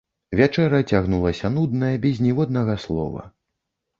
[0.37, 3.21] Вячэра цягнулася нудна, без ніводнага слова.